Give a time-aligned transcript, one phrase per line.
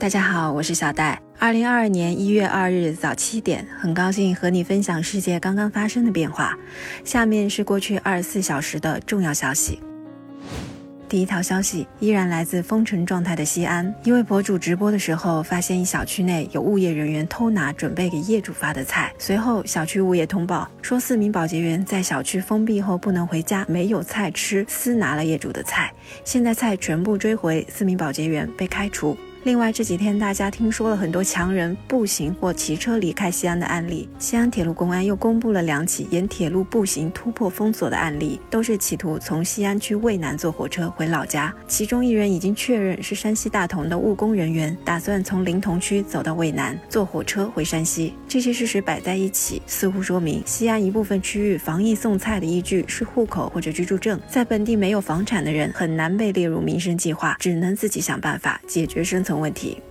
[0.00, 1.20] 大家好，我是小戴。
[1.38, 6.58] 二零二二年一月二日早七点，很高兴和你分享世界刚刚发生的变化。
[7.04, 9.78] 下面是过去二十四小时的重要消息。
[11.06, 19.12] 第一条消息依然来自封城状态的西安，一位博主直播的时候，发现一小区内有物业人员偷拿准备给业主发的菜。
[19.18, 25.92] 随后，小区物业通报说，四名保洁员在小区封闭后不能回家，没有菜吃，私拿了业主的菜。
[26.24, 29.14] 现在菜全部追回，四名保洁员被开除。
[29.42, 34.06] 另外这几天，大家听说了很多强人步行或骑车离开西安的案例。
[34.18, 41.54] 西安铁路公安又公布了两起沿铁路步行突破封锁的案例，都是企图从西安区渭南坐火车回老家。
[41.66, 48.12] 其中一人已经确认是山西大同的务工人员，打算从临潼区走到渭南，坐火车回山西。
[48.28, 59.29] 这些事实摆在一起，似乎说明西安一部分区域防疫送菜的依据是户口或者居住证，在本地没有房产的人很难被列入民生计划，只能自己想办法解决生存。
[59.38, 59.82] 问题。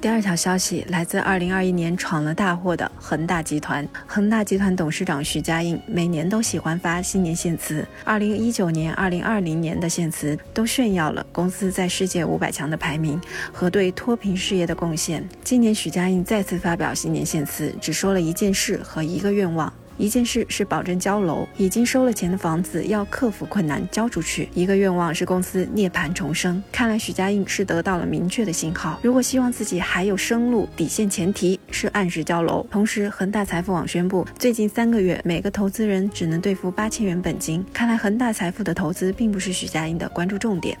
[0.00, 3.88] 第二条消息来自二零二一年闯了大祸的恒大集团。
[4.06, 13.18] 恒大集团董事长许家印每年都喜欢发新年献词，二零一九年、二零二零年的献词都炫耀了公司在世界五百强的排名
[13.50, 15.26] 和对脱贫事业的贡献。
[15.42, 19.72] 今年许家印再次发表新年献词，只说了一件事和一个愿望。
[19.96, 24.48] 一件事是保证交楼，已经收了钱的房子要克服困难交出去。
[24.54, 26.62] 一个愿望是公司涅槃重生。
[26.72, 28.98] 看来许家印是得到了明确的信号。
[29.02, 32.66] 如果希望自己还有生路，底线前提是按时交楼。
[32.70, 37.64] 同时，恒大财富网宣布，最近三个月每个投资人只能兑付八千元本金。
[37.72, 40.76] 看来恒大财富的投资并不是许家印的关注重点。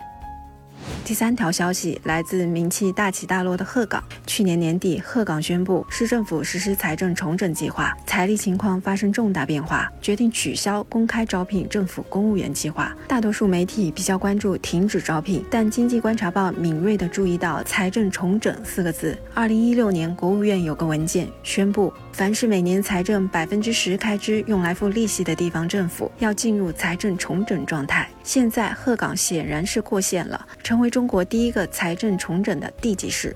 [1.04, 4.02] 第三条消息来自名气大起大落的鹤岗。
[4.26, 12.96] 去年年底，鹤岗宣布市政府实施财政重整计划，财力情况发生重大变化，决定取消公开招聘政府公务员计划。
[13.06, 19.14] 大多数媒体比较关注停止招聘，但经济观察报敏锐地注意到“财政重整”四个字。
[19.34, 28.08] 二零一六年，国务院有个文件宣布，凡是每年财政百分之十开支用来付利息的地方政府，要进入财政重整状态。
[28.22, 30.88] 现在，鹤岗显然是过线了，成为。
[30.88, 33.34] 中国第一个财政重整的地级市。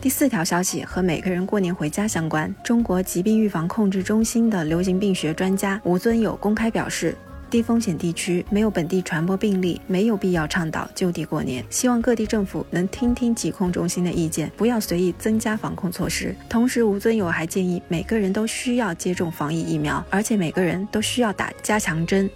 [0.00, 2.54] 第四条消息和每个人过年回家相关。
[2.62, 7.16] 中国疾病预防控制中心的流行病学专家吴尊友公开表示，
[7.50, 11.64] 低风险地区没有本地传播病例，没有必要倡导就地过年。
[11.68, 16.34] 希望各地政府能听听疾控中心的意见，不要随意增加防控措施。
[16.48, 22.30] 同时，吴尊友还建议每个人都需要接种防疫疫苗，而且每个人都需要打加强针。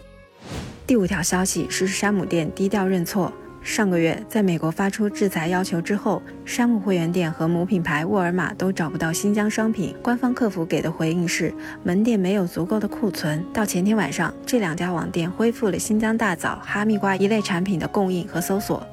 [0.84, 3.32] 第五条消息是山姆店低调认错。
[3.64, 9.96] 上个月，在美国发出制裁要求之后，山姆会员店和某品牌沃尔玛都找不到新疆商品。
[10.02, 11.52] 官方客服给的回应是，
[11.82, 13.42] 门店没有足够的库存。
[13.54, 18.86] 到前天晚上，这两家网店恢复了新疆大枣、哈密瓜一类产品的供应和搜索。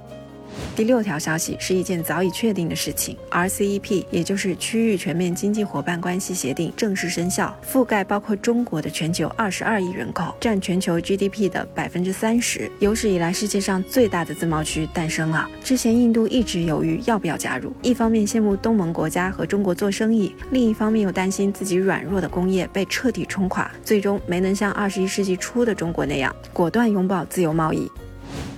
[0.73, 15.47] 第六条消息是一件早已确定的事情，RCEP，也就是区域全面经济伙伴关系协定正式生效，覆盖包括中国的全球二十二亿人口，占全球 GDP 的百分之三十，有史以来世界上最大的自贸区诞生了。
[15.61, 27.91] 之前印度一直犹豫要不要加入，一方面羡慕东盟国家和中国做生意，另一方面又担心自己软弱的工业被彻底冲垮，最终没能像二十一世纪初的中国那样果断拥抱自由贸易。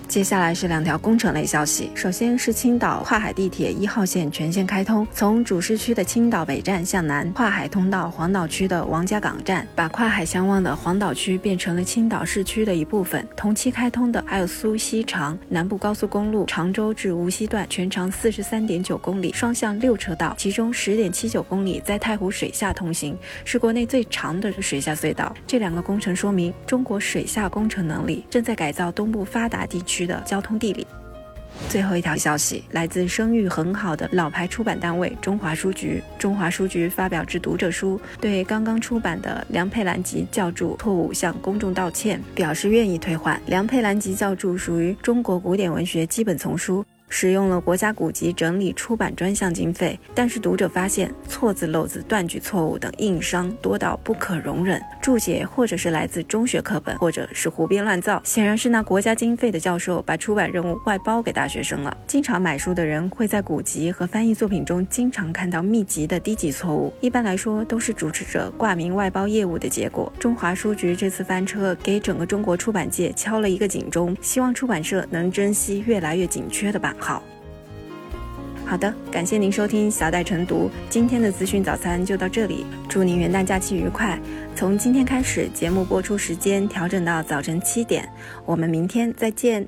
[0.08, 1.90] 接下来是两条工程类消息。
[1.96, 13.28] 首先是青岛跨海地铁一号线全线开通，从主市区的青岛北站向南，跨海通到黄岛区的王家港站，把跨海相望的黄岛区变成了青岛市区的一部分。
[13.36, 25.34] 同期开通的还有苏锡常南部高速公路常州至无锡段，全长四十三点九公里，双向六车道，其中十点七九公里在太湖水下通行，是国内最长的水下隧道。
[25.48, 29.93] 这两个工程说明中国水下工程能力正在改造东部发达地区。
[29.94, 30.88] 区的交通地理。
[31.70, 36.02] 最后一条消息来自声誉很好的老牌出版单位中华书局。
[36.18, 43.40] 中华书局发表致读者书，对刚刚出版的梁佩兰集教注错误向公众道歉，表示愿意退换。
[43.46, 46.84] 梁佩兰集教注属于中国古典文学基本丛书。
[47.14, 54.82] 使用了国家古籍整理出版专项经费，但是读者发现错字漏字、断句错误等硬伤多到不可容忍。
[55.00, 61.96] 注解或者是来自中学课本，或者是胡编乱造，显然是拿国家经费的教授把出版任务外包给大学生了。
[62.08, 70.12] 经常买书的人会在古籍和翻译作品中经常看到密集的低级错误，一般来说都是主持者挂名外包业务的结果。
[70.18, 76.96] 中华书局这次翻车，给整个中国出版界敲了一个警钟，希望出版社能珍惜越来越紧缺的版。
[77.04, 77.22] 好，
[78.66, 84.18] 好的，感谢您收听小戴晨读，今天的资讯早餐就到这里，祝您元旦假期愉快。
[84.56, 88.08] 从今天开始，节目播出时间调整到早晨七点，
[88.46, 89.68] 我们明天再见。